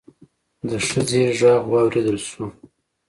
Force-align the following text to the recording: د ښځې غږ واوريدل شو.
د 0.69 0.71
ښځې 0.87 1.21
غږ 1.39 1.63
واوريدل 1.71 2.17
شو. 2.27 2.45